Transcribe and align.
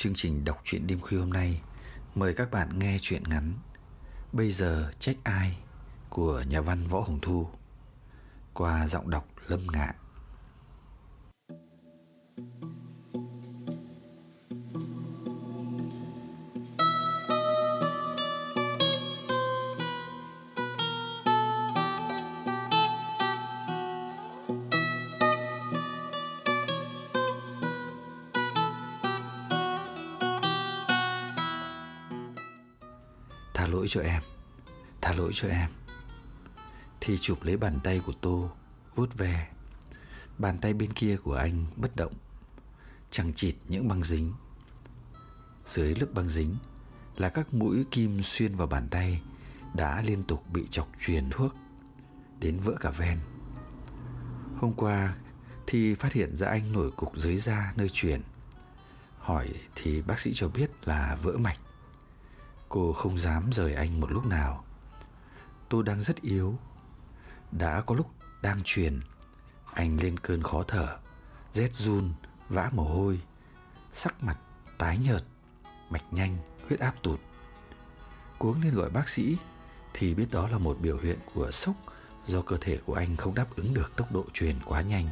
Chương 0.00 0.14
trình 0.14 0.44
đọc 0.44 0.60
truyện 0.64 0.86
đêm 0.86 1.00
khuya 1.00 1.18
hôm 1.18 1.30
nay, 1.30 1.60
mời 2.14 2.34
các 2.34 2.50
bạn 2.50 2.78
nghe 2.78 2.96
truyện 3.00 3.22
ngắn 3.28 3.52
Bây 4.32 4.50
giờ 4.50 4.90
trách 4.98 5.16
ai 5.24 5.56
của 6.08 6.42
nhà 6.48 6.60
văn 6.60 6.78
Võ 6.88 7.00
Hồng 7.00 7.18
Thu 7.22 7.48
qua 8.54 8.86
giọng 8.86 9.10
đọc 9.10 9.26
Lâm 9.48 9.60
Ngạn. 9.72 9.94
Lỗi 33.70 33.86
cho 33.88 34.00
em, 34.00 34.22
Tha 35.00 35.12
lỗi 35.12 35.30
cho 35.34 35.48
em. 35.48 35.70
Thi 37.00 37.16
chụp 37.18 37.42
lấy 37.42 37.56
bàn 37.56 37.78
tay 37.84 38.00
của 38.06 38.12
Tô 38.20 38.50
vuốt 38.94 39.14
ve. 39.14 39.48
Bàn 40.38 40.58
tay 40.58 40.74
bên 40.74 40.92
kia 40.92 41.16
của 41.16 41.34
anh 41.34 41.66
bất 41.76 41.96
động, 41.96 42.12
Chẳng 43.10 43.32
chịt 43.34 43.54
những 43.68 43.88
băng 43.88 44.02
dính. 44.04 44.32
Dưới 45.64 45.94
lớp 45.94 46.06
băng 46.14 46.28
dính 46.28 46.56
Là 47.16 47.28
các 47.28 47.54
mũi 47.54 47.84
kim 47.90 48.22
xuyên 48.22 48.56
vào 48.56 48.66
bàn 48.66 48.88
tay 48.90 49.22
Đã 49.74 50.02
liên 50.02 50.22
tục 50.22 50.44
bị 50.52 50.66
chọc 50.70 50.88
truyền 50.98 51.30
thuốc, 51.30 51.54
Đến 52.40 52.58
vỡ 52.60 52.72
cả 52.80 52.90
ven. 52.90 53.18
Hôm 54.56 54.72
qua 54.72 55.14
Thì 55.66 55.94
phát 55.94 56.12
hiện 56.12 56.36
ra 56.36 56.46
anh 56.46 56.72
nổi 56.72 56.90
cục 56.90 57.16
dưới 57.16 57.36
da 57.36 57.72
nơi 57.76 57.88
truyền. 57.88 58.22
Hỏi 59.18 59.48
thì 59.74 60.02
bác 60.02 60.18
sĩ 60.18 60.30
cho 60.34 60.48
biết 60.48 60.70
là 60.84 61.18
vỡ 61.22 61.32
mạch. 61.38 61.56
Cô 62.70 62.92
không 62.92 63.18
dám 63.18 63.52
rời 63.52 63.74
anh 63.74 64.00
một 64.00 64.12
lúc 64.12 64.26
nào. 64.26 64.64
Tôi 65.68 65.82
đang 65.82 66.00
rất 66.00 66.22
yếu. 66.22 66.58
Đã 67.52 67.80
có 67.80 67.94
lúc 67.94 68.10
đang 68.42 68.60
truyền 68.64 69.00
Anh 69.72 69.96
lên 70.00 70.18
cơn 70.18 70.42
khó 70.42 70.62
thở 70.68 70.98
Rét 71.52 71.72
run, 71.72 72.12
vã 72.48 72.70
mồ 72.72 72.84
hôi 72.84 73.20
Sắc 73.92 74.22
mặt 74.22 74.38
tái 74.78 74.98
nhợt 74.98 75.24
Mạch 75.90 76.12
nhanh, 76.12 76.36
huyết 76.68 76.80
áp 76.80 76.94
tụt. 77.02 77.20
Cuống 78.38 78.60
lên 78.62 78.74
gọi 78.74 78.90
bác 78.90 79.08
sĩ 79.08 79.36
Thì 79.94 80.14
biết 80.14 80.30
đó 80.30 80.48
là 80.48 80.58
một 80.58 80.78
biểu 80.80 80.98
hiện 80.98 81.18
của 81.34 81.50
sốc 81.50 81.74
Do 82.26 82.42
cơ 82.42 82.56
thể 82.60 82.78
của 82.86 82.94
anh 82.94 83.16
không 83.16 83.34
đáp 83.34 83.46
ứng 83.56 83.74
được 83.74 83.96
tốc 83.96 84.12
độ 84.12 84.24
truyền 84.32 84.56
quá 84.64 84.80
nhanh. 84.80 85.08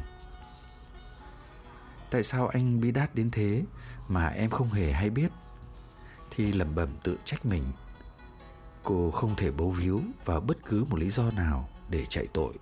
Tại 2.11 2.23
sao 2.23 2.47
anh 2.47 2.81
bi 2.81 2.91
đát 2.91 3.15
đến 3.15 3.31
thế 3.31 3.63
Mà 4.07 4.27
em 4.27 4.49
không 4.49 4.69
hề 4.69 4.91
hay 4.91 5.09
biết? 5.09 5.31
Thì 6.39 6.51
lẩm 6.51 6.75
bẩm 6.75 6.89
tự 7.03 7.17
trách 7.23 7.45
mình. 7.45 7.63
Cô 8.83 9.11
không 9.11 9.35
thể 9.35 9.51
bấu 9.51 9.71
víu 9.71 10.01
vào 10.25 10.41
bất 10.41 10.65
cứ 10.65 10.85
một 10.89 10.99
lý 10.99 11.09
do 11.09 11.31
nào 11.31 11.69
để 11.89 12.05
chạy 12.05 12.27
tội. 12.33 12.53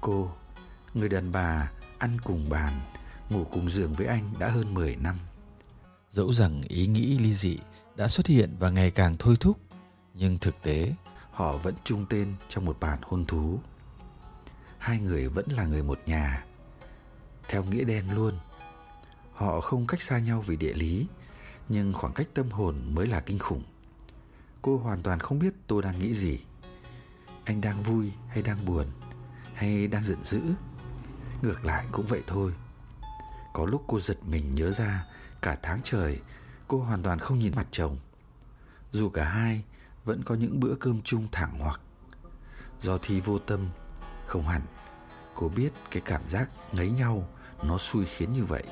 Cô, 0.00 0.30
người 0.94 1.08
đàn 1.08 1.32
bà 1.32 1.70
ăn 1.98 2.16
cùng 2.24 2.48
bàn, 2.48 2.80
ngủ 3.30 3.44
cùng 3.50 3.70
giường 3.70 3.94
với 3.94 4.06
anh 4.06 4.22
đã 4.38 4.48
hơn 4.48 4.74
10 4.74 4.96
năm. 4.96 5.14
Dẫu 6.10 6.32
rằng 6.32 6.62
ý 6.68 6.86
nghĩ 6.86 7.18
ly 7.18 7.34
dị 7.34 7.58
đã 7.94 8.08
xuất 8.08 8.26
hiện 8.26 8.56
và 8.58 8.70
ngày 8.70 8.90
càng 8.90 9.16
thôi 9.18 9.36
thúc, 9.40 9.58
nhưng 10.14 10.38
thực 10.38 10.62
tế 10.62 10.94
họ 11.30 11.56
vẫn 11.56 11.74
chung 11.84 12.06
tên 12.08 12.34
trong 12.48 12.64
một 12.64 12.76
bản 12.80 12.98
hôn 13.02 13.24
thú. 13.24 13.58
Hai 14.78 14.98
người 14.98 15.28
vẫn 15.28 15.46
là 15.50 15.64
người 15.64 15.82
một 15.82 15.98
nhà, 16.06 16.44
theo 17.48 17.64
nghĩa 17.64 17.84
đen 17.84 18.04
luôn. 18.14 18.34
Họ 19.32 19.60
không 19.60 19.86
cách 19.86 20.02
xa 20.02 20.18
nhau 20.18 20.40
vì 20.40 20.56
địa 20.56 20.74
lý, 20.74 21.06
nhưng 21.68 21.92
khoảng 21.92 22.12
cách 22.12 22.28
tâm 22.34 22.48
hồn 22.50 22.94
mới 22.94 23.06
là 23.06 23.20
kinh 23.20 23.38
khủng. 23.38 23.62
Cô 24.62 24.78
hoàn 24.78 25.02
toàn 25.02 25.18
không 25.18 25.38
biết 25.38 25.52
tôi 25.66 25.82
đang 25.82 25.98
nghĩ 25.98 26.14
gì. 26.14 26.38
Anh 27.44 27.60
đang 27.60 27.82
vui 27.82 28.12
hay 28.28 28.42
đang 28.42 28.64
buồn, 28.64 28.86
hay 29.54 29.86
đang 29.86 30.02
giận 30.02 30.24
dữ. 30.24 30.42
Ngược 31.42 31.64
lại 31.64 31.86
cũng 31.92 32.06
vậy 32.06 32.22
thôi. 32.26 32.52
Có 33.52 33.66
lúc 33.66 33.84
cô 33.86 34.00
giật 34.00 34.18
mình 34.26 34.54
nhớ 34.54 34.70
ra 34.70 35.06
cả 35.42 35.58
tháng 35.62 35.80
trời 35.82 36.20
cô 36.68 36.78
hoàn 36.78 37.02
toàn 37.02 37.18
không 37.18 37.38
nhìn 37.38 37.52
mặt 37.56 37.66
chồng. 37.70 37.96
Dù 38.92 39.08
cả 39.08 39.24
hai 39.24 39.62
vẫn 40.04 40.22
có 40.22 40.34
những 40.34 40.60
bữa 40.60 40.74
cơm 40.74 41.02
chung 41.02 41.26
thẳng 41.32 41.58
hoặc. 41.58 41.80
Do 42.80 42.98
thi 43.02 43.20
vô 43.20 43.38
tâm, 43.38 43.60
không 44.26 44.42
hẳn, 44.42 44.62
cô 45.34 45.48
biết 45.48 45.72
cái 45.90 46.02
cảm 46.04 46.26
giác 46.26 46.50
ngấy 46.72 46.90
nhau 46.90 47.28
nó 47.62 47.78
xui 47.78 48.04
khiến 48.04 48.32
như 48.32 48.44
vậy. 48.44 48.62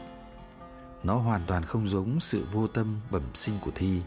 Nó 1.04 1.14
hoàn 1.14 1.42
toàn 1.46 1.62
không 1.62 1.88
giống 1.88 2.20
sự 2.20 2.46
vô 2.52 2.66
tâm 2.66 3.00
bẩm 3.10 3.22
sinh 3.34 3.58
của 3.60 3.70
Thi. 3.74 4.02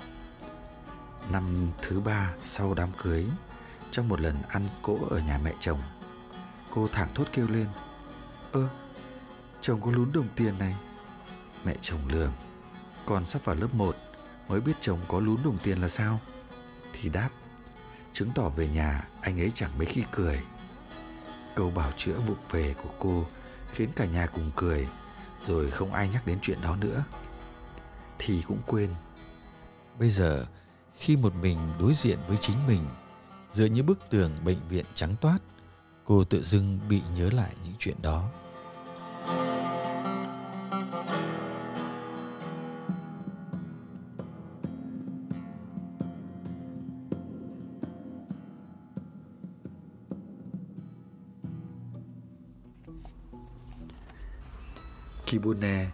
Năm 1.31 1.67
thứ 1.81 1.99
ba 1.99 2.33
sau 2.41 2.73
đám 2.73 2.89
cưới, 2.97 3.25
trong 3.91 4.09
một 4.09 4.21
lần 4.21 4.41
ăn 4.47 4.69
cỗ 4.81 4.97
ở 5.09 5.19
nhà 5.19 5.39
mẹ 5.43 5.53
chồng, 5.59 5.81
cô 6.69 6.87
thẳng 6.87 7.09
thốt 7.15 7.25
kêu 7.33 7.47
lên: 7.47 7.67
"Ơ, 8.51 8.67
chồng 9.61 9.81
có 9.81 9.91
lún 9.91 10.11
đồng 10.11 10.27
tiền 10.35 10.57
này." 10.59 10.75
Mẹ 11.63 11.75
chồng 11.81 11.99
lườm: 12.07 12.31
"Con 13.05 13.25
sắp 13.25 13.45
vào 13.45 13.55
lớp 13.55 13.75
1 13.75 13.95
mới 14.47 14.61
biết 14.61 14.73
chồng 14.79 14.99
có 15.07 15.19
lún 15.19 15.37
đồng 15.43 15.57
tiền 15.63 15.81
là 15.81 15.87
sao?" 15.87 16.19
Thì 16.93 17.09
đáp: 17.09 17.29
chứng 18.11 18.31
tỏ 18.35 18.49
về 18.49 18.67
nhà 18.67 19.07
anh 19.21 19.39
ấy 19.41 19.51
chẳng 19.51 19.71
mấy 19.77 19.85
khi 19.85 20.03
cười. 20.11 20.41
Câu 21.55 21.71
bảo 21.71 21.91
chữa 21.97 22.19
vụng 22.19 22.37
về 22.49 22.75
của 22.83 22.89
cô 22.99 23.25
khiến 23.71 23.89
cả 23.95 24.05
nhà 24.05 24.25
cùng 24.25 24.51
cười 24.55 24.87
rồi 25.47 25.71
không 25.71 25.93
ai 25.93 26.09
nhắc 26.09 26.27
đến 26.27 26.37
chuyện 26.41 26.61
đó 26.61 26.75
nữa. 26.75 27.03
Thì 28.17 28.43
cũng 28.47 28.61
quên. 28.65 28.89
Bây 29.99 30.09
giờ, 30.09 30.45
khi 30.97 31.17
một 31.17 31.33
mình 31.41 31.57
đối 31.79 31.93
diện 31.93 32.19
với 32.27 32.37
chính 32.37 32.67
mình 32.67 32.87
giữa 33.51 33.65
những 33.65 33.85
bức 33.85 33.99
tường 34.09 34.31
bệnh 34.45 34.67
viện 34.69 34.85
trắng 34.93 35.15
toát, 35.21 35.37
cô 36.05 36.23
tự 36.23 36.43
dưng 36.43 36.79
bị 36.89 37.01
nhớ 37.15 37.29
lại 37.29 37.55
những 37.63 37.73
chuyện 37.79 38.01
đó. 38.01 38.29
Shibune 55.37 55.89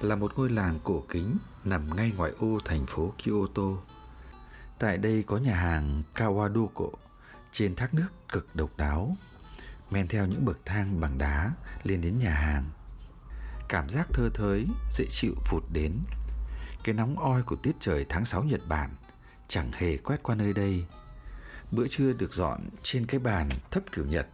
là 0.00 0.16
một 0.16 0.32
ngôi 0.36 0.50
làng 0.50 0.78
cổ 0.84 1.04
kính 1.08 1.36
nằm 1.64 1.96
ngay 1.96 2.12
ngoài 2.16 2.32
ô 2.38 2.58
thành 2.64 2.86
phố 2.86 3.12
Kyoto. 3.24 3.82
Tại 4.78 4.98
đây 4.98 5.24
có 5.26 5.36
nhà 5.36 5.54
hàng 5.54 6.02
Kawadoko 6.14 6.90
trên 7.50 7.74
thác 7.74 7.94
nước 7.94 8.08
cực 8.28 8.46
độc 8.54 8.70
đáo, 8.76 9.16
men 9.90 10.08
theo 10.08 10.26
những 10.26 10.44
bậc 10.44 10.58
thang 10.64 11.00
bằng 11.00 11.18
đá 11.18 11.52
lên 11.84 12.00
đến 12.00 12.18
nhà 12.18 12.30
hàng. 12.30 12.64
Cảm 13.68 13.88
giác 13.88 14.08
thơ 14.12 14.28
thới, 14.34 14.66
dễ 14.90 15.04
chịu 15.08 15.34
vụt 15.50 15.62
đến. 15.72 15.92
Cái 16.84 16.94
nóng 16.94 17.18
oi 17.18 17.42
của 17.42 17.56
tiết 17.56 17.76
trời 17.80 18.06
tháng 18.08 18.24
6 18.24 18.42
Nhật 18.44 18.68
Bản 18.68 18.90
chẳng 19.48 19.72
hề 19.72 19.96
quét 19.96 20.22
qua 20.22 20.34
nơi 20.34 20.52
đây. 20.52 20.84
Bữa 21.72 21.86
trưa 21.86 22.12
được 22.12 22.32
dọn 22.34 22.60
trên 22.82 23.06
cái 23.06 23.20
bàn 23.20 23.48
thấp 23.70 23.82
kiểu 23.92 24.04
Nhật, 24.04 24.28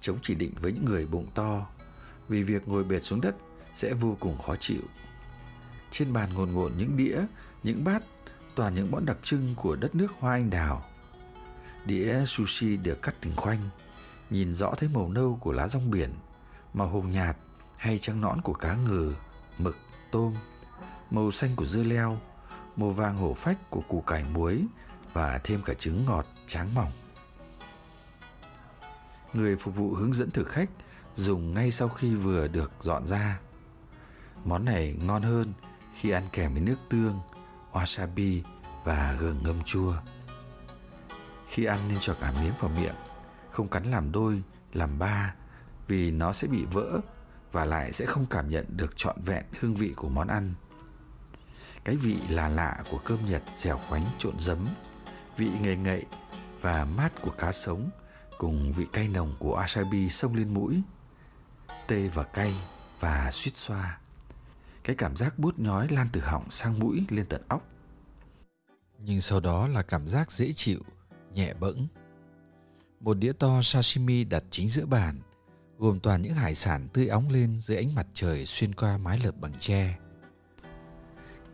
chống 0.00 0.18
chỉ 0.22 0.34
định 0.34 0.52
với 0.60 0.72
những 0.72 0.84
người 0.84 1.06
bụng 1.06 1.26
to, 1.34 1.66
vì 2.28 2.42
việc 2.42 2.68
ngồi 2.68 2.84
bệt 2.84 3.00
xuống 3.00 3.20
đất 3.20 3.36
sẽ 3.74 3.94
vô 3.94 4.16
cùng 4.20 4.38
khó 4.38 4.56
chịu. 4.56 4.82
Trên 5.90 6.12
bàn 6.12 6.28
ngồn 6.34 6.52
ngộn 6.52 6.72
những 6.78 6.96
đĩa, 6.96 7.18
những 7.62 7.84
bát, 7.84 8.02
toàn 8.54 8.74
những 8.74 8.90
món 8.90 9.06
đặc 9.06 9.16
trưng 9.22 9.54
của 9.56 9.76
đất 9.76 9.94
nước 9.94 10.12
hoa 10.20 10.32
anh 10.32 10.50
đào. 10.50 10.84
Đĩa 11.84 12.24
sushi 12.26 12.76
được 12.76 13.02
cắt 13.02 13.14
từng 13.20 13.36
khoanh 13.36 13.58
Nhìn 14.30 14.54
rõ 14.54 14.74
thấy 14.76 14.88
màu 14.94 15.08
nâu 15.08 15.38
của 15.40 15.52
lá 15.52 15.68
rong 15.68 15.90
biển 15.90 16.10
Màu 16.74 16.88
hồng 16.88 17.10
nhạt 17.10 17.36
hay 17.76 17.98
trắng 17.98 18.20
nõn 18.20 18.40
của 18.40 18.52
cá 18.52 18.74
ngừ, 18.74 19.14
mực, 19.58 19.76
tôm 20.10 20.34
Màu 21.10 21.30
xanh 21.30 21.50
của 21.56 21.66
dưa 21.66 21.82
leo 21.82 22.20
Màu 22.76 22.90
vàng 22.90 23.16
hổ 23.16 23.34
phách 23.34 23.70
của 23.70 23.80
củ 23.80 24.00
cải 24.00 24.24
muối 24.24 24.64
Và 25.12 25.40
thêm 25.44 25.60
cả 25.64 25.74
trứng 25.74 26.04
ngọt 26.04 26.26
tráng 26.46 26.74
mỏng 26.74 26.90
Người 29.32 29.56
phục 29.56 29.76
vụ 29.76 29.94
hướng 29.94 30.12
dẫn 30.12 30.30
thực 30.30 30.48
khách 30.48 30.70
Dùng 31.14 31.54
ngay 31.54 31.70
sau 31.70 31.88
khi 31.88 32.14
vừa 32.14 32.48
được 32.48 32.72
dọn 32.80 33.06
ra 33.06 33.40
Món 34.44 34.64
này 34.64 34.96
ngon 35.02 35.22
hơn 35.22 35.52
khi 35.94 36.10
ăn 36.10 36.22
kèm 36.32 36.52
với 36.52 36.62
nước 36.62 36.76
tương, 36.88 37.20
wasabi 37.72 38.40
và 38.84 39.16
gừng 39.18 39.42
ngâm 39.42 39.62
chua. 39.62 39.94
Khi 41.46 41.64
ăn 41.64 41.78
nên 41.88 41.98
cho 42.00 42.14
cả 42.14 42.32
miếng 42.40 42.52
vào 42.60 42.70
miệng, 42.70 42.94
không 43.50 43.68
cắn 43.68 43.84
làm 43.84 44.12
đôi, 44.12 44.42
làm 44.72 44.98
ba 44.98 45.34
vì 45.88 46.10
nó 46.10 46.32
sẽ 46.32 46.48
bị 46.48 46.64
vỡ 46.64 47.00
và 47.52 47.64
lại 47.64 47.92
sẽ 47.92 48.06
không 48.06 48.26
cảm 48.30 48.48
nhận 48.48 48.76
được 48.76 48.96
trọn 48.96 49.16
vẹn 49.22 49.44
hương 49.60 49.74
vị 49.74 49.92
của 49.96 50.08
món 50.08 50.28
ăn. 50.28 50.54
Cái 51.84 51.96
vị 51.96 52.16
là 52.28 52.48
lạ 52.48 52.82
của 52.90 52.98
cơm 52.98 53.18
Nhật 53.26 53.42
dẻo 53.56 53.80
quánh 53.88 54.04
trộn 54.18 54.38
giấm, 54.38 54.66
vị 55.36 55.50
ngậy 55.60 55.76
ngậy 55.76 56.04
và 56.60 56.84
mát 56.84 57.12
của 57.22 57.30
cá 57.30 57.52
sống 57.52 57.90
cùng 58.38 58.72
vị 58.72 58.86
cay 58.92 59.08
nồng 59.08 59.34
của 59.38 59.62
wasabi 59.62 60.08
xông 60.08 60.34
lên 60.34 60.54
mũi, 60.54 60.82
tê 61.86 62.08
và 62.08 62.24
cay 62.24 62.54
và 63.00 63.30
suýt 63.30 63.56
xoa. 63.56 63.98
Cái 64.84 64.96
cảm 64.96 65.16
giác 65.16 65.38
bút 65.38 65.58
nhói 65.58 65.88
lan 65.90 66.06
từ 66.12 66.20
họng 66.20 66.50
sang 66.50 66.78
mũi 66.78 67.06
lên 67.10 67.26
tận 67.28 67.42
óc. 67.48 67.66
Nhưng 68.98 69.20
sau 69.20 69.40
đó 69.40 69.68
là 69.68 69.82
cảm 69.82 70.08
giác 70.08 70.32
dễ 70.32 70.52
chịu, 70.52 70.80
nhẹ 71.34 71.54
bẫng. 71.54 71.88
Một 73.00 73.14
đĩa 73.14 73.32
to 73.32 73.60
sashimi 73.62 74.24
đặt 74.24 74.44
chính 74.50 74.68
giữa 74.68 74.86
bàn, 74.86 75.20
gồm 75.78 76.00
toàn 76.00 76.22
những 76.22 76.34
hải 76.34 76.54
sản 76.54 76.88
tươi 76.92 77.08
óng 77.08 77.28
lên 77.28 77.60
dưới 77.60 77.76
ánh 77.76 77.94
mặt 77.94 78.06
trời 78.14 78.46
xuyên 78.46 78.74
qua 78.74 78.98
mái 78.98 79.18
lợp 79.18 79.36
bằng 79.40 79.52
tre. 79.60 79.98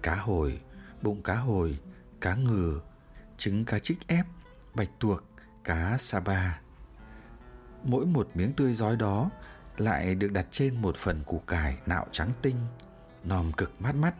Cá 0.02 0.16
hồi, 0.16 0.60
bụng 1.02 1.22
cá 1.22 1.36
hồi, 1.36 1.78
cá 2.20 2.34
ngừ, 2.34 2.80
trứng 3.36 3.64
cá 3.64 3.78
trích 3.78 4.06
ép, 4.06 4.26
bạch 4.74 4.90
tuộc, 5.00 5.24
cá 5.64 5.96
saba. 5.98 6.60
Mỗi 7.84 8.06
một 8.06 8.28
miếng 8.34 8.52
tươi 8.52 8.72
giói 8.72 8.96
đó 8.96 9.30
lại 9.76 10.14
được 10.14 10.32
đặt 10.32 10.46
trên 10.50 10.82
một 10.82 10.96
phần 10.96 11.22
củ 11.26 11.38
cải 11.38 11.78
nạo 11.86 12.06
trắng 12.10 12.30
tinh 12.42 12.56
nòm 13.24 13.52
cực 13.52 13.82
mát 13.82 13.94
mắt 13.94 14.14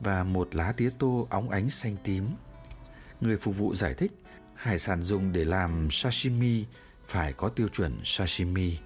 và 0.00 0.24
một 0.24 0.54
lá 0.54 0.72
tía 0.76 0.90
tô 0.98 1.26
óng 1.30 1.50
ánh 1.50 1.70
xanh 1.70 1.96
tím. 2.04 2.28
Người 3.20 3.36
phục 3.36 3.56
vụ 3.56 3.74
giải 3.74 3.94
thích 3.94 4.12
hải 4.54 4.78
sản 4.78 5.02
dùng 5.02 5.32
để 5.32 5.44
làm 5.44 5.88
sashimi 5.90 6.64
phải 7.06 7.32
có 7.32 7.48
tiêu 7.48 7.68
chuẩn 7.68 8.00
sashimi. 8.04 8.78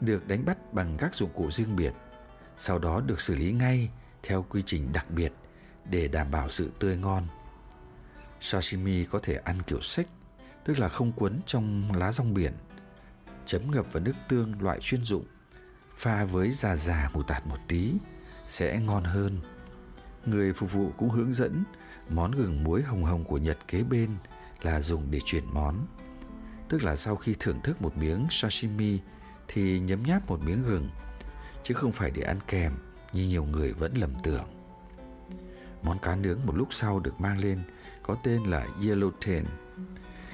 Được 0.00 0.28
đánh 0.28 0.44
bắt 0.44 0.72
bằng 0.72 0.96
các 0.98 1.14
dụng 1.14 1.30
cụ 1.34 1.50
riêng 1.50 1.76
biệt, 1.76 1.92
sau 2.56 2.78
đó 2.78 3.00
được 3.00 3.20
xử 3.20 3.34
lý 3.34 3.52
ngay 3.52 3.88
theo 4.22 4.46
quy 4.48 4.62
trình 4.66 4.92
đặc 4.92 5.10
biệt 5.10 5.32
để 5.84 6.08
đảm 6.08 6.30
bảo 6.30 6.48
sự 6.48 6.72
tươi 6.78 6.96
ngon. 6.96 7.22
Sashimi 8.40 9.04
có 9.04 9.18
thể 9.22 9.34
ăn 9.34 9.56
kiểu 9.66 9.80
xích, 9.80 10.08
tức 10.64 10.78
là 10.78 10.88
không 10.88 11.12
cuốn 11.12 11.40
trong 11.46 11.92
lá 11.96 12.12
rong 12.12 12.34
biển, 12.34 12.52
chấm 13.44 13.70
ngập 13.70 13.92
vào 13.92 14.02
nước 14.02 14.14
tương 14.28 14.62
loại 14.62 14.78
chuyên 14.80 15.04
dụng 15.04 15.24
pha 15.96 16.24
với 16.24 16.50
già 16.50 16.76
già 16.76 17.10
mù 17.14 17.22
tạt 17.22 17.46
một 17.46 17.58
tí 17.68 17.92
sẽ 18.46 18.80
ngon 18.80 19.04
hơn. 19.04 19.38
Người 20.26 20.52
phục 20.52 20.72
vụ 20.72 20.92
cũng 20.96 21.10
hướng 21.10 21.32
dẫn 21.32 21.64
món 22.08 22.30
gừng 22.30 22.64
muối 22.64 22.82
hồng 22.82 23.04
hồng 23.04 23.24
của 23.24 23.38
Nhật 23.38 23.58
kế 23.68 23.82
bên 23.82 24.10
là 24.62 24.80
dùng 24.80 25.10
để 25.10 25.20
chuyển 25.24 25.44
món. 25.54 25.86
Tức 26.68 26.84
là 26.84 26.96
sau 26.96 27.16
khi 27.16 27.36
thưởng 27.40 27.60
thức 27.62 27.82
một 27.82 27.96
miếng 27.96 28.26
sashimi 28.30 28.98
thì 29.48 29.80
nhấm 29.80 30.02
nháp 30.02 30.28
một 30.28 30.40
miếng 30.40 30.62
gừng, 30.62 30.88
chứ 31.62 31.74
không 31.74 31.92
phải 31.92 32.10
để 32.10 32.22
ăn 32.22 32.38
kèm 32.48 32.72
như 33.12 33.26
nhiều 33.26 33.44
người 33.44 33.72
vẫn 33.72 33.94
lầm 33.94 34.10
tưởng. 34.22 34.44
Món 35.82 35.98
cá 35.98 36.16
nướng 36.16 36.38
một 36.46 36.56
lúc 36.56 36.68
sau 36.70 37.00
được 37.00 37.20
mang 37.20 37.38
lên 37.38 37.62
có 38.02 38.16
tên 38.24 38.42
là 38.42 38.66
yellowtail. 38.80 39.44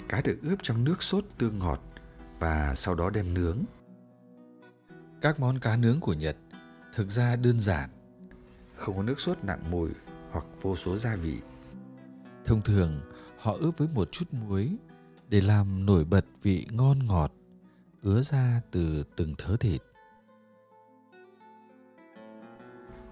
Cá 0.08 0.20
được 0.22 0.38
ướp 0.42 0.58
trong 0.62 0.84
nước 0.84 1.02
sốt 1.02 1.24
tương 1.38 1.58
ngọt 1.58 1.82
và 2.38 2.74
sau 2.74 2.94
đó 2.94 3.10
đem 3.10 3.34
nướng 3.34 3.58
các 5.20 5.40
món 5.40 5.58
cá 5.58 5.76
nướng 5.76 6.00
của 6.00 6.12
Nhật 6.12 6.36
thực 6.94 7.10
ra 7.10 7.36
đơn 7.36 7.60
giản, 7.60 7.90
không 8.74 8.96
có 8.96 9.02
nước 9.02 9.20
sốt 9.20 9.38
nặng 9.42 9.70
mùi 9.70 9.90
hoặc 10.30 10.44
vô 10.62 10.76
số 10.76 10.96
gia 10.96 11.16
vị. 11.16 11.38
Thông 12.44 12.62
thường, 12.62 13.00
họ 13.38 13.56
ướp 13.60 13.78
với 13.78 13.88
một 13.94 14.12
chút 14.12 14.24
muối 14.32 14.76
để 15.28 15.40
làm 15.40 15.86
nổi 15.86 16.04
bật 16.04 16.24
vị 16.42 16.66
ngon 16.70 17.06
ngọt 17.06 17.32
ứa 18.02 18.22
ra 18.22 18.60
từ 18.70 19.04
từng 19.16 19.34
thớ 19.38 19.56
thịt. 19.56 19.82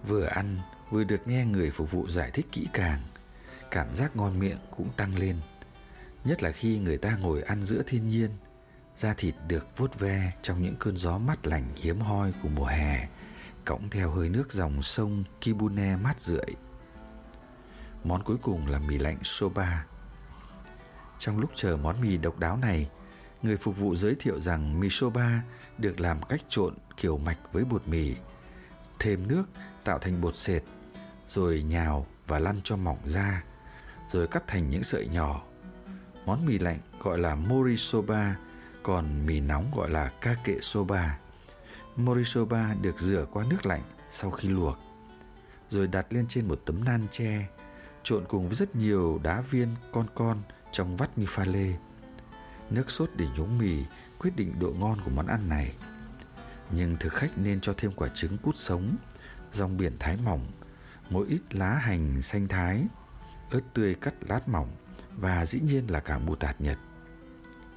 Vừa 0.09 0.25
ăn, 0.25 0.57
vừa 0.91 1.05
được 1.05 1.27
nghe 1.27 1.45
người 1.45 1.71
phục 1.71 1.91
vụ 1.91 2.09
giải 2.09 2.31
thích 2.35 2.47
kỹ 2.53 2.67
càng, 2.73 3.01
cảm 3.71 3.93
giác 3.93 4.17
ngon 4.17 4.39
miệng 4.39 4.59
cũng 4.77 4.91
tăng 4.97 5.19
lên. 5.19 5.37
Nhất 6.25 6.43
là 6.43 6.53
khi 6.53 6.79
người 6.79 6.99
ta 6.99 7.17
ngồi 7.23 7.43
ăn 7.43 7.63
giữa 7.63 7.83
thiên 7.87 8.09
nhiên– 8.09 8.31
da 8.99 9.15
thịt 9.15 9.35
được 9.49 9.67
vuốt 9.77 9.99
ve 9.99 10.33
trong 10.43 10.63
những 10.63 10.77
cơn 10.79 10.97
gió 10.97 11.19
mát 11.19 11.47
lành 11.47 11.65
hiếm 11.77 12.01
hoi 12.01 12.33
của 12.43 12.49
mùa 12.49 12.65
hè, 12.65 13.09
cõng 13.65 13.89
theo 13.91 14.11
hơi 14.11 14.29
nước 14.29 14.53
dòng 14.53 14.83
sông 14.83 15.25
Kibune 15.41 15.97
mát 15.97 16.21
rượi. 16.21 16.55
Món 18.05 18.23
cuối 18.23 18.37
cùng 18.43 18.67
là 18.67 18.79
mì 18.79 18.99
lạnh 18.99 19.19
soba. 19.23 19.87
Trong 21.19 21.39
lúc 21.39 21.51
chờ 21.55 21.77
món 21.77 22.01
mì 22.01 22.17
độc 22.17 22.39
đáo 22.39 22.57
này, 22.57 22.91
người 23.43 23.57
phục 23.57 23.77
vụ 23.77 23.97
giới 23.97 24.17
thiệu 24.21 24.41
rằng 24.41 24.81
mì 24.81 24.89
soba 24.91 25.43
được 25.79 26.01
làm 26.01 26.23
cách 26.23 26.41
trộn 26.49 26.75
kiểu 26.97 27.19
mạch 27.19 27.39
với 27.53 27.65
bột 27.65 27.89
mì, 27.89 28.15
thêm 28.99 29.29
nước 29.29 29.45
tạo 29.85 29.99
thành 29.99 30.21
bột 30.21 30.37
sệt, 30.37 30.63
rồi 31.29 31.63
nhào 31.63 32.07
và 32.27 32.39
lăn 32.39 32.57
cho 32.65 32.77
mỏng 32.77 33.01
ra, 33.05 33.45
rồi 34.11 34.27
cắt 34.27 34.43
thành 34.47 34.71
những 34.71 34.83
sợi 34.83 35.07
nhỏ. 35.07 35.43
Món 36.27 36.47
mì 36.47 36.59
lạnh 36.59 36.79
gọi 37.03 37.19
là 37.19 37.35
mori 37.35 37.77
soba 37.77 38.37
còn 38.89 39.27
mì 39.27 39.41
nóng 39.41 39.71
gọi 39.77 39.91
là 39.91 40.13
kake 40.21 40.55
soba. 40.61 41.19
Morisoba 41.97 42.75
được 42.83 42.99
rửa 42.99 43.25
qua 43.33 43.45
nước 43.51 43.67
lạnh 43.67 43.83
sau 44.11 44.31
khi 44.31 44.49
luộc, 44.49 44.79
rồi 45.69 45.87
đặt 45.87 46.07
lên 46.11 46.27
trên 46.29 46.49
một 46.49 46.61
tấm 46.67 46.85
nan 46.85 47.07
tre, 47.11 47.47
trộn 48.03 48.25
cùng 48.29 48.49
với 48.49 48.57
rất 48.57 48.77
nhiều 48.77 49.21
đá 49.23 49.41
viên 49.41 49.69
con 49.93 50.07
con 50.15 50.39
trong 50.73 50.97
vắt 50.97 51.19
như 51.19 51.27
pha 51.29 51.45
lê. 51.45 51.73
Nước 52.71 52.91
sốt 52.91 53.11
để 53.17 53.27
nhúng 53.37 53.59
mì 53.59 53.85
quyết 54.19 54.37
định 54.37 54.55
độ 54.61 54.75
ngon 54.79 54.99
của 55.05 55.11
món 55.11 55.27
ăn 55.27 55.49
này. 55.49 55.73
Nhưng 56.71 56.97
thực 57.01 57.13
khách 57.13 57.39
nên 57.39 57.61
cho 57.61 57.75
thêm 57.77 57.93
quả 57.93 58.09
trứng 58.15 58.39
cút 58.39 58.57
sống, 58.57 58.97
rong 59.53 59.79
biển 59.79 59.93
thái 59.99 60.17
mỏng, 60.25 60.47
mỗi 61.11 61.27
ít 61.29 61.41
lá 61.51 61.75
hành 61.75 62.23
xanh 62.23 62.49
thái, 62.49 62.85
ớt 63.51 63.63
tươi 63.75 63.95
cắt 63.95 64.15
lát 64.29 64.49
mỏng 64.49 64.71
và 65.17 65.47
dĩ 65.47 65.61
nhiên 65.61 65.91
là 65.91 66.01
cả 66.01 66.19
mù 66.19 66.35
tạt 66.35 66.61
nhật. 66.61 66.79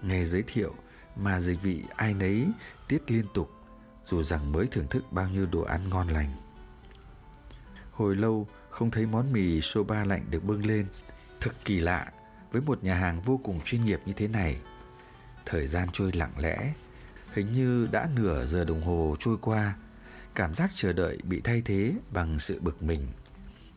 Nghe 0.02 0.26
giới 0.26 0.44
thiệu, 0.48 0.74
mà 1.16 1.40
dịch 1.40 1.62
vị 1.62 1.84
ai 1.96 2.14
nấy 2.14 2.48
tiết 2.88 3.12
liên 3.12 3.26
tục 3.34 3.52
dù 4.04 4.24
rằng 4.24 4.52
mới 4.52 4.68
thưởng 4.68 4.88
thức 4.88 5.12
bao 5.12 5.30
nhiêu 5.30 5.46
đồ 5.46 5.62
ăn 5.62 5.90
ngon 5.90 6.08
lành. 6.08 6.30
Hồi 7.92 8.16
lâu 8.16 8.48
không 8.70 8.92
thấy 8.92 9.06
món 9.06 9.34
mì 9.34 9.62
soba 9.62 10.06
lạnh 10.06 10.26
được 10.30 10.44
bưng 10.44 10.66
lên, 10.66 10.86
thực 11.40 11.66
kỳ 11.66 11.80
lạ 11.80 12.12
với 12.52 12.62
một 12.62 12.84
nhà 12.84 12.96
hàng 12.96 13.22
vô 13.22 13.40
cùng 13.44 13.60
chuyên 13.64 13.86
nghiệp 13.86 14.00
như 14.06 14.14
thế 14.14 14.28
này. 14.28 14.58
Thời 15.46 15.68
gian 15.68 15.88
trôi 15.92 16.12
lặng 16.14 16.34
lẽ, 16.38 16.74
hình 17.34 17.52
như 17.52 17.88
đã 17.92 18.10
nửa 18.16 18.46
giờ 18.46 18.66
đồng 18.66 18.82
hồ 18.82 19.16
trôi 19.20 19.38
qua, 19.42 19.76
cảm 20.36 20.54
giác 20.54 20.70
chờ 20.74 20.94
đợi 20.94 21.18
bị 21.24 21.42
thay 21.44 21.62
thế 21.66 21.94
bằng 22.12 22.40
sự 22.40 22.60
bực 22.62 22.84
mình. 22.84 23.08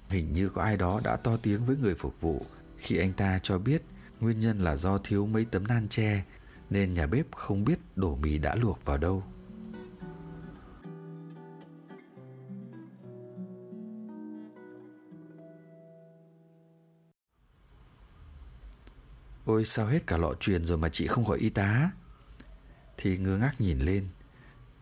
Hình 0.09 0.33
như 0.33 0.49
có 0.49 0.63
ai 0.63 0.77
đó 0.77 1.01
đã 1.05 1.17
to 1.17 1.37
tiếng 1.37 1.65
với 1.65 1.77
người 1.77 1.95
phục 1.95 2.21
vụ 2.21 2.43
khi 2.79 2.97
anh 2.97 3.13
ta 3.13 3.39
cho 3.43 3.59
biết 3.59 3.83
nguyên 4.21 4.41
nhân 4.41 4.65
là 4.65 4.77
do 4.77 4.99
thiếu 4.99 5.27
mấy 5.27 5.45
tấm 5.45 5.67
nan 5.67 5.89
tre 5.89 6.25
nên 6.71 6.95
nhà 6.95 7.07
bếp 7.07 7.27
không 7.33 7.65
biết 7.65 7.79
đổ 7.97 8.17
mì 8.17 8.39
đã 8.39 8.55
luộc 8.55 8.85
vào 8.85 8.99
đâu. 8.99 9.23
Ôi, 19.45 19.65
sao 19.65 19.87
hết 19.87 20.07
cả 20.07 20.17
lọ 20.17 20.35
truyền 20.41 20.67
rồi 20.67 20.79
mà 20.79 20.89
chị 20.89 21.07
không 21.07 21.25
gọi 21.25 21.39
y 21.39 21.51
tá? 21.51 21.91
Thì 22.97 23.19
ngơ 23.19 23.37
ngác 23.37 23.61
nhìn 23.61 23.79
lên, 23.79 24.07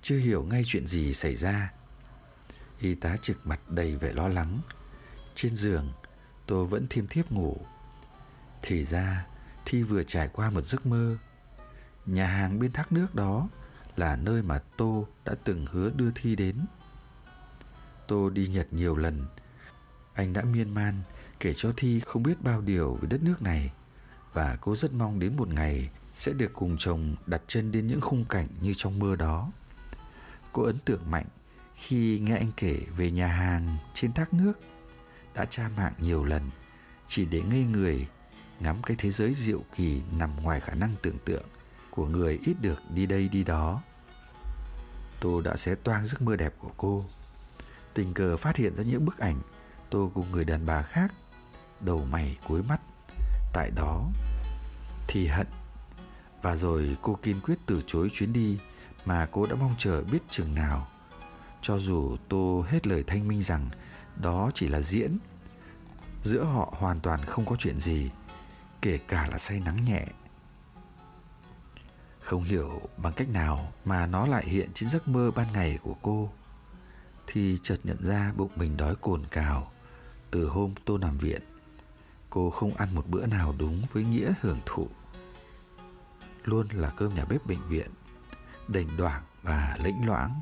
Chưa 0.02 0.16
hiểu 0.16 0.42
ngay 0.42 0.62
chuyện 0.66 0.86
gì 0.86 1.12
xảy 1.12 1.36
ra. 1.36 1.72
Y 2.80 2.94
tá 2.94 3.16
trực 3.16 3.46
mặt 3.46 3.70
đầy 3.70 3.96
vẻ 3.96 4.12
lo 4.12 4.28
lắng. 4.28 4.60
Trên 5.34 5.56
giường, 5.56 5.92
tôi 6.46 6.66
vẫn 6.66 6.86
thiêm 6.90 7.06
thiếp 7.06 7.32
ngủ. 7.32 7.56
Thì 8.62 8.84
ra, 8.84 9.26
Thi 9.64 9.82
vừa 9.82 10.02
trải 10.02 10.28
qua 10.32 10.50
một 10.50 10.60
giấc 10.60 10.86
mơ. 10.86 11.16
Nhà 12.06 12.26
hàng 12.26 12.59
bên 12.59 12.73
thác 12.73 12.92
nước 12.92 13.14
đó 13.14 13.49
là 13.97 14.16
nơi 14.16 14.42
mà 14.42 14.59
Tô 14.76 15.06
đã 15.25 15.35
từng 15.44 15.66
hứa 15.66 15.90
đưa 15.90 16.11
Thi 16.14 16.37
đến. 16.37 16.56
Tô 18.06 18.30
đi 18.30 18.49
Nhật 18.49 18.73
nhiều 18.73 18.97
lần. 18.97 19.25
Anh 20.14 20.32
đã 20.32 20.42
miên 20.42 20.75
man 20.75 20.94
kể 21.40 21.54
cho 21.54 21.73
Thi 21.76 22.00
không 22.00 22.23
biết 22.23 22.42
bao 22.42 22.61
điều 22.61 22.94
về 22.94 23.09
đất 23.09 23.23
nước 23.23 23.42
này. 23.42 23.73
và 24.32 24.59
cô 24.61 24.76
rất 24.76 24.92
mong 24.92 25.18
đến 25.18 25.37
một 25.37 25.49
ngày 25.49 25.90
sẽ 26.14 26.32
được 26.32 26.52
cùng 26.52 26.76
chồng 26.78 27.16
đặt 27.26 27.42
chân 27.47 27.73
đến 27.73 27.87
những 27.87 28.00
khung 28.00 28.25
cảnh 28.25 28.47
như 28.61 28.73
trong 28.76 28.99
mơ 28.99 29.16
đó. 29.16 29.52
Cô 30.52 30.62
ấn 30.62 30.78
tượng 30.78 31.11
mạnh 31.11 31.26
khi 31.75 32.18
nghe 32.18 32.37
anh 32.37 32.50
kể 32.56 32.78
về 32.97 33.11
nhà 33.11 33.26
hàng 33.26 33.76
trên 33.94 34.12
thác 34.12 34.35
nước 34.35 34.52
đã 35.35 35.44
tra 35.44 35.71
mạng 35.76 35.92
nhiều 35.99 36.25
lần 36.25 36.42
chỉ 37.06 37.25
để 37.25 37.42
ngây 37.42 37.64
người 37.64 38.06
ngắm 38.61 38.76
cái 38.82 38.97
thế 39.00 39.11
giới 39.11 39.35
diệu 39.35 39.64
kỳ 39.76 40.02
nằm 40.18 40.30
ngoài 40.42 40.61
khả 40.61 40.75
năng 40.75 40.90
tưởng 41.02 41.18
tượng 41.25 41.44
của 41.94 42.06
người 42.06 42.40
ít 42.42 42.54
được 42.61 42.90
đi 42.90 43.06
đây 43.06 43.28
đi 43.28 43.44
đó. 43.44 43.82
Tôi 45.20 45.42
đã 45.42 45.56
xé 45.56 45.75
toang 45.75 46.04
giấc 46.04 46.22
mơ 46.22 46.37
đẹp 46.37 46.54
của 46.58 46.70
cô. 46.76 47.04
Tình 47.94 48.14
cờ 48.14 48.37
phát 48.37 48.56
hiện 48.56 48.76
ra 48.76 48.82
những 48.82 49.04
bức 49.04 49.18
ảnh 49.18 49.40
tôi 49.90 50.08
cùng 50.14 50.32
người 50.32 50.44
đàn 50.44 50.66
bà 50.66 50.82
khác, 50.82 51.14
đầu 51.80 52.04
mày 52.11 52.37
cuối 52.49 52.62
mắt. 52.62 52.80
Tại 53.52 53.70
đó 53.70 54.11
thì 55.08 55.26
hận 55.26 55.46
và 56.42 56.56
rồi 56.56 56.96
cô 57.02 57.18
kiên 57.22 57.40
quyết 57.40 57.58
từ 57.66 57.82
chối 57.87 58.08
chuyến 58.12 58.32
đi 58.32 58.58
mà 59.04 59.28
cô 59.32 59.46
đã 59.46 59.54
mong 59.54 59.75
chờ 59.78 60.02
biết 60.02 60.22
chừng 60.30 60.54
nào. 60.54 60.88
Cho 61.62 61.78
dù 61.78 62.16
tôi 62.28 62.64
hết 62.68 62.87
lời 62.87 63.04
thanh 63.06 63.28
minh 63.28 63.42
rằng 63.42 63.70
đó 64.16 64.50
chỉ 64.54 64.68
là 64.68 64.82
diễn, 64.82 65.18
giữa 66.22 66.44
họ 66.44 66.75
hoàn 66.78 67.00
toàn 67.00 67.25
không 67.25 67.44
có 67.44 67.56
chuyện 67.58 67.80
gì, 67.80 68.11
kể 68.82 68.99
cả 68.99 69.28
là 69.30 69.38
say 69.38 69.61
nắng 69.61 69.84
nhẹ. 69.84 70.06
Không 72.23 72.43
hiểu 72.43 72.81
bằng 72.97 73.12
cách 73.12 73.29
nào 73.29 73.73
mà 73.85 74.07
nó 74.07 74.26
lại 74.26 74.45
hiện 74.47 74.71
trên 74.75 74.88
giấc 74.88 75.09
mơ 75.09 75.31
ban 75.31 75.47
ngày 75.52 75.79
của 75.83 75.95
cô. 76.02 76.31
Thì 77.26 77.59
chợt 77.62 77.76
nhận 77.85 78.02
ra 78.02 78.33
bụng 78.37 78.50
mình 78.57 78.76
đói 78.76 78.95
cồn 79.00 79.23
cào. 79.31 79.73
Từ 80.31 80.49
hôm 80.49 80.75
tôi 80.85 80.99
nằm 80.99 81.19
viện, 81.19 81.43
Cô 82.31 82.50
không 82.50 82.76
ăn 82.76 82.88
một 82.95 83.07
bữa 83.09 83.26
nào 83.26 83.55
đúng 83.59 83.83
với 83.93 84.05
nghĩa 84.05 84.33
hưởng 84.41 84.61
thụ. 84.67 84.88
Luôn 86.45 86.67
là 86.73 86.91
cơm 86.97 87.14
nhà 87.14 87.25
bếp 87.25 87.47
bệnh 87.47 87.69
viện, 87.69 87.91
Đành 88.69 88.97
đoảng 88.97 89.23
và 89.43 89.76
lĩnh 89.83 90.07
loãng, 90.07 90.41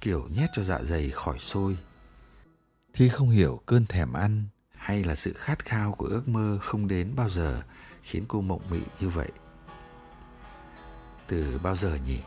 Kiểu 0.00 0.28
nhét 0.36 0.50
cho 0.52 0.62
dạ 0.62 0.82
dày 0.82 1.10
khỏi 1.10 1.38
sôi 1.38 1.76
Thi 2.92 3.08
không 3.08 3.30
hiểu 3.30 3.60
cơn 3.66 3.86
thèm 3.86 4.12
ăn 4.12 4.44
Hay 4.76 5.04
là 5.04 5.14
sự 5.14 5.32
khát 5.32 5.64
khao 5.64 5.92
của 5.92 6.06
ước 6.06 6.28
mơ 6.28 6.58
không 6.60 6.88
đến 6.88 7.12
bao 7.16 7.28
giờ 7.28 7.62
Khiến 8.02 8.24
cô 8.28 8.40
mộng 8.40 8.62
mị 8.70 8.80
như 9.00 9.08
vậy 9.08 9.28
từ 11.26 11.60
bao 11.62 11.76
giờ 11.76 11.98
nhỉ? 12.06 12.18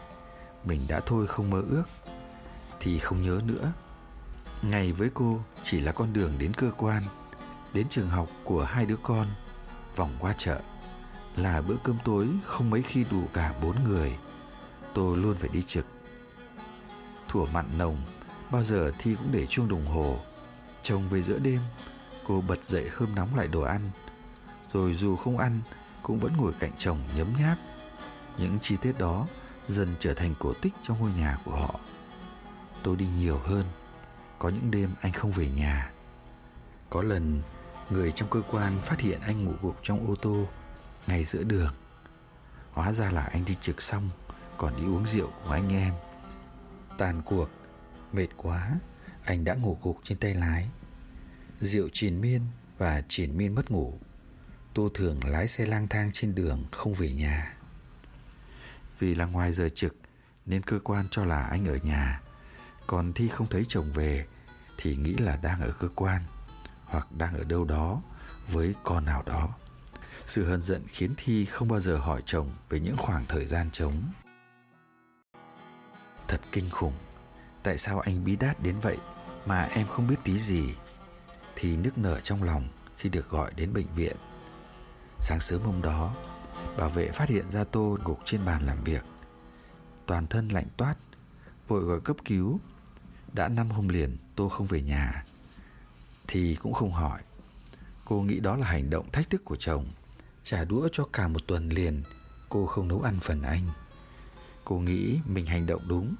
Mình 0.65 0.81
đã 0.87 0.99
thôi 1.05 1.27
không 1.27 1.49
mơ 1.49 1.61
ước. 1.69 1.83
Thì 2.79 2.99
không 2.99 3.21
nhớ 3.21 3.41
nữa. 3.45 3.71
Ngày 4.61 4.91
với 4.91 5.09
cô 5.13 5.41
chỉ 5.63 5.79
là 5.79 5.91
con 5.91 6.13
đường 6.13 6.33
đến 6.39 6.53
cơ 6.53 6.71
quan, 6.77 7.03
Đến 7.73 7.87
trường 7.89 8.09
học 8.09 8.29
của 8.43 8.63
hai 8.63 8.85
đứa 8.85 8.97
con, 9.03 9.27
Vòng 9.95 10.15
qua 10.19 10.33
chợ. 10.37 10.61
Là 11.35 11.61
bữa 11.61 11.75
cơm 11.83 11.97
tối 12.03 12.27
không 12.43 12.69
mấy 12.69 12.81
khi 12.81 13.05
đủ 13.11 13.23
cả 13.33 13.53
bốn 13.61 13.83
người. 13.83 14.17
Tôi 14.93 15.17
luôn 15.17 15.35
phải 15.35 15.49
đi 15.49 15.61
trực. 15.61 15.87
Thủa 17.27 17.45
mặn 17.45 17.77
nồng, 17.77 18.01
Bao 18.51 18.63
giờ 18.63 18.91
Thi 18.99 19.15
cũng 19.15 19.31
để 19.31 19.45
chuông 19.45 19.67
đồng 19.67 19.85
hồ. 19.85 20.19
Chồng 20.81 21.07
về 21.09 21.21
giữa 21.21 21.39
đêm, 21.39 21.61
Cô 22.23 22.41
bật 22.41 22.63
dậy 22.63 22.89
hơm 22.95 23.15
nóng 23.15 23.35
lại 23.35 23.47
đồ 23.47 23.61
ăn. 23.61 23.81
Rồi 24.73 24.93
dù 24.93 25.15
không 25.15 25.37
ăn, 25.37 25.61
Cũng 26.03 26.19
vẫn 26.19 26.31
ngồi 26.37 26.53
cạnh 26.59 26.71
chồng 26.75 26.99
nhấm 27.17 27.27
nháp 27.39 27.57
những 28.37 28.57
chi 28.59 28.77
tiết 28.81 28.97
đó 28.97 29.27
dần 29.67 29.95
trở 29.99 30.13
thành 30.13 30.33
cổ 30.39 30.53
tích 30.53 30.73
trong 30.83 30.99
ngôi 30.99 31.11
nhà 31.11 31.37
của 31.45 31.55
họ. 31.55 31.79
Tôi 32.83 32.95
đi 32.95 33.07
nhiều 33.17 33.39
hơn, 33.43 33.65
có 34.39 34.49
những 34.49 34.71
đêm 34.71 34.89
anh 35.01 35.11
không 35.11 35.31
về 35.31 35.49
nhà. 35.49 35.91
Có 36.89 37.01
lần 37.01 37.41
người 37.89 38.11
trong 38.11 38.29
cơ 38.29 38.41
quan 38.51 38.79
phát 38.81 38.99
hiện 39.01 39.19
anh 39.21 39.43
ngủ 39.43 39.53
gục 39.61 39.79
trong 39.83 40.07
ô 40.07 40.15
tô 40.15 40.47
ngay 41.07 41.23
giữa 41.23 41.43
đường. 41.43 41.73
Hóa 42.71 42.91
ra 42.91 43.11
là 43.11 43.23
anh 43.23 43.45
đi 43.45 43.55
trực 43.55 43.81
xong 43.81 44.09
còn 44.57 44.75
đi 44.77 44.83
uống 44.83 45.05
rượu 45.05 45.31
cùng 45.41 45.51
anh 45.51 45.69
em. 45.73 45.93
Tàn 46.97 47.21
cuộc, 47.25 47.49
mệt 48.13 48.27
quá, 48.37 48.71
anh 49.23 49.43
đã 49.43 49.55
ngủ 49.55 49.77
gục 49.83 49.99
trên 50.03 50.17
tay 50.17 50.35
lái. 50.35 50.67
Rượu 51.59 51.89
triền 51.93 52.21
miên 52.21 52.41
và 52.77 53.01
triền 53.07 53.37
miên 53.37 53.55
mất 53.55 53.71
ngủ. 53.71 53.93
Tô 54.73 54.89
thường 54.93 55.19
lái 55.25 55.47
xe 55.47 55.65
lang 55.65 55.87
thang 55.87 56.09
trên 56.13 56.35
đường 56.35 56.63
không 56.71 56.93
về 56.93 57.11
nhà. 57.11 57.54
Vì 58.99 59.15
là 59.15 59.25
ngoài 59.25 59.53
giờ 59.53 59.69
trực 59.69 59.95
nên 60.45 60.61
cơ 60.61 60.79
quan 60.83 61.05
cho 61.11 61.25
là 61.25 61.43
anh 61.43 61.65
ở 61.65 61.77
nhà. 61.83 62.21
Còn 62.87 63.13
Thi 63.13 63.27
không 63.27 63.47
thấy 63.47 63.65
chồng 63.67 63.91
về 63.91 64.25
thì 64.77 64.95
nghĩ 64.95 65.13
là 65.13 65.35
đang 65.35 65.61
ở 65.61 65.71
cơ 65.79 65.87
quan 65.95 66.21
hoặc 66.85 67.11
đang 67.11 67.37
ở 67.37 67.43
đâu 67.43 67.65
đó 67.65 68.01
với 68.47 68.75
con 68.83 69.05
nào 69.05 69.23
đó. 69.25 69.49
Sự 70.25 70.45
hờn 70.45 70.61
giận 70.61 70.83
khiến 70.87 71.13
Thi 71.17 71.45
không 71.45 71.67
bao 71.67 71.79
giờ 71.79 71.97
hỏi 71.97 72.21
chồng 72.25 72.49
về 72.69 72.79
những 72.79 72.97
khoảng 72.97 73.25
thời 73.25 73.45
gian 73.45 73.69
trống. 73.71 74.03
Thật 76.27 76.41
kinh 76.51 76.69
khủng, 76.69 76.93
tại 77.63 77.77
sao 77.77 77.99
anh 77.99 78.23
bí 78.23 78.35
đát 78.35 78.63
đến 78.63 78.79
vậy 78.79 78.97
mà 79.45 79.63
em 79.63 79.87
không 79.87 80.07
biết 80.07 80.15
tí 80.23 80.39
gì? 80.39 80.75
Thì 81.55 81.77
nức 81.77 81.97
nở 81.97 82.19
trong 82.19 82.43
lòng 82.43 82.67
khi 82.97 83.09
được 83.09 83.29
gọi 83.29 83.51
đến 83.55 83.73
bệnh 83.73 83.87
viện. 83.95 84.15
Sáng 85.19 85.39
sớm 85.39 85.61
hôm 85.61 85.81
đó, 85.81 86.15
Bảo 86.77 86.89
vệ 86.89 87.11
phát 87.11 87.29
hiện 87.29 87.51
ra 87.51 87.63
Tô 87.63 87.97
gục 88.03 88.19
trên 88.25 88.45
bàn 88.45 88.65
làm 88.65 88.83
việc. 88.83 89.05
Toàn 90.05 90.27
thân 90.27 90.47
lạnh 90.47 90.67
toát, 90.77 90.95
Vội 91.67 91.83
gọi 91.83 92.01
cấp 92.01 92.15
cứu. 92.25 92.59
Đã 93.33 93.47
năm 93.47 93.69
hôm 93.69 93.87
liền, 93.87 94.17
Tô 94.35 94.49
không 94.49 94.67
về 94.67 94.81
nhà. 94.81 95.25
Thì 96.27 96.55
cũng 96.55 96.73
không 96.73 96.91
hỏi. 96.91 97.21
Cô 98.05 98.21
nghĩ 98.21 98.39
đó 98.39 98.55
là 98.55 98.67
hành 98.67 98.89
động 98.89 99.11
thách 99.11 99.29
thức 99.29 99.45
của 99.45 99.55
chồng. 99.55 99.85
Trả 100.43 100.65
đũa 100.65 100.87
cho 100.91 101.07
cả 101.13 101.27
một 101.27 101.39
tuần 101.47 101.69
liền, 101.69 102.03
Cô 102.49 102.65
không 102.65 102.87
nấu 102.87 103.01
ăn 103.01 103.19
phần 103.21 103.41
anh. 103.41 103.61
Cô 104.65 104.79
nghĩ 104.79 105.19
mình 105.25 105.45
hành 105.45 105.65
động 105.65 105.87
đúng. 105.87 106.15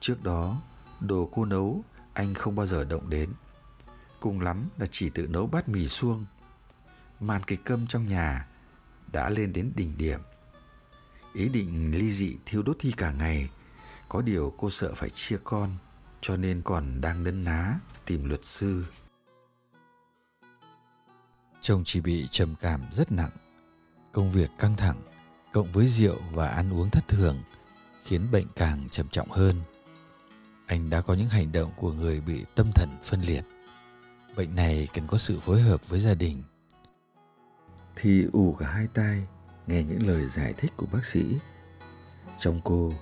Trước 0.00 0.22
đó, 0.22 0.62
Đồ 1.00 1.28
cô 1.32 1.44
nấu, 1.44 1.84
Anh 2.12 2.34
không 2.34 2.56
bao 2.56 2.66
giờ 2.66 2.84
động 2.84 3.10
đến. 3.10 3.30
Cùng 4.20 4.40
lắm 4.40 4.68
là 4.78 4.86
chỉ 4.90 5.10
tự 5.10 5.26
nấu 5.26 5.46
bát 5.46 5.68
mì 5.68 5.88
suông. 5.88 6.24
Màn 7.20 7.42
kịch 7.46 7.60
cơm 7.64 7.86
trong 7.86 8.08
nhà 8.08 8.46
đã 9.12 9.30
lên 9.30 9.52
đến 9.52 9.72
đỉnh 9.76 9.92
điểm. 9.98 10.20
Ý 11.34 11.48
định 11.48 11.98
ly 11.98 12.10
dị 12.10 12.36
thiêu 12.46 12.62
đốt 12.62 12.76
thi 12.78 12.92
cả 12.96 13.12
ngày, 13.12 13.48
có 14.08 14.22
điều 14.22 14.54
cô 14.58 14.70
sợ 14.70 14.92
phải 14.94 15.10
chia 15.10 15.36
con, 15.44 15.70
cho 16.20 16.36
nên 16.36 16.62
còn 16.64 17.00
đang 17.00 17.24
nấn 17.24 17.44
ná 17.44 17.74
tìm 18.06 18.28
luật 18.28 18.44
sư. 18.44 18.84
Chồng 21.60 21.82
chỉ 21.84 22.00
bị 22.00 22.28
trầm 22.30 22.54
cảm 22.60 22.82
rất 22.92 23.12
nặng, 23.12 23.30
công 24.12 24.30
việc 24.30 24.50
căng 24.58 24.76
thẳng, 24.76 25.02
cộng 25.52 25.72
với 25.72 25.86
rượu 25.86 26.16
và 26.32 26.48
ăn 26.48 26.74
uống 26.74 26.90
thất 26.90 27.08
thường, 27.08 27.42
khiến 28.04 28.30
bệnh 28.30 28.46
càng 28.56 28.88
trầm 28.90 29.08
trọng 29.08 29.30
hơn. 29.30 29.62
Anh 30.66 30.90
đã 30.90 31.00
có 31.00 31.14
những 31.14 31.28
hành 31.28 31.52
động 31.52 31.72
của 31.76 31.92
người 31.92 32.20
bị 32.20 32.44
tâm 32.54 32.70
thần 32.74 32.88
phân 33.04 33.20
liệt. 33.20 33.44
Bệnh 34.36 34.54
này 34.54 34.88
cần 34.94 35.06
có 35.06 35.18
sự 35.18 35.40
phối 35.40 35.60
hợp 35.60 35.88
với 35.88 36.00
gia 36.00 36.14
đình 36.14 36.42
thì 38.00 38.26
ù 38.32 38.56
cả 38.58 38.66
hai 38.66 38.86
tai, 38.94 39.22
nghe 39.66 39.82
những 39.82 40.06
lời 40.06 40.26
giải 40.26 40.52
thích 40.52 40.72
của 40.76 40.86
bác 40.92 41.04
sĩ. 41.04 41.38
Trong 42.38 42.60
cô, 42.64 42.92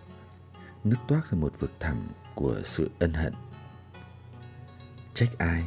nứt 0.84 0.98
toát 1.08 1.20
ra 1.30 1.38
một 1.38 1.52
vực 1.58 1.72
thẳm 1.80 2.08
của 2.34 2.60
sự 2.64 2.90
ân 2.98 3.12
hận. 3.12 3.34
Trách 5.14 5.38
ai 5.38 5.64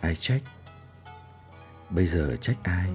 ai 0.00 0.16
trách? 0.16 0.42
Bây 1.90 2.06
giờ 2.06 2.36
trách 2.36 2.56
ai? 2.62 2.90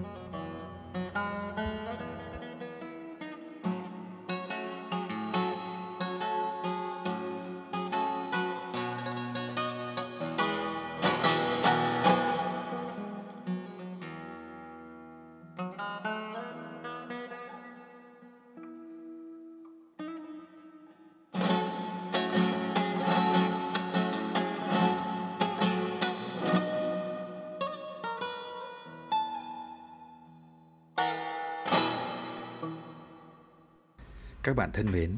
Các 34.44 34.56
bạn 34.56 34.72
thân 34.74 34.92
mến, 34.92 35.18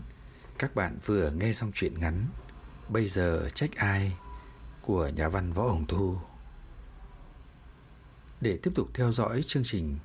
các 0.57 0.75
bạn 0.75 0.97
vừa 1.05 1.31
nghe 1.31 1.53
xong 1.53 1.71
chuyện 1.73 1.99
ngắn 1.99 2.25
Bây 2.89 3.07
giờ 3.07 3.49
trách 3.53 3.75
ai 3.75 4.17
của 4.81 5.07
nhà 5.07 5.29
văn 5.29 5.53
Võ 5.53 5.63
Hồng 5.63 5.85
Thu. 5.87 6.17
Để 8.41 8.59
tiếp 8.63 8.71
tục 8.75 8.87
theo 8.93 9.11
dõi 9.11 9.41
chương 9.43 9.63
trình, 9.63 9.97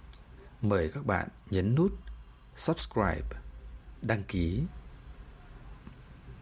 mời 0.63 0.91
các 0.95 1.07
bạn 1.07 1.29
nhấn 1.51 1.75
nút 1.75 1.93
subscribe, 2.57 3.29
đăng 4.03 4.25
ký 4.25 4.63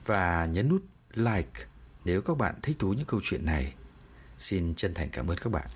và 0.07 0.47
nhấn 0.47 0.69
nút 0.69 0.83
like 1.15 1.67
nếu 2.05 2.23
các 2.23 2.37
bạn 2.37 2.55
thích 2.63 2.77
thú 2.79 2.93
những 2.93 3.07
câu 3.07 3.21
chuyện 3.23 3.47
này. 3.47 3.75
Xin 4.39 4.75
chân 4.75 4.95
thành 4.95 5.09
cảm 5.11 5.31
ơn 5.31 5.37
các 5.39 5.53
bạn. 5.53 5.67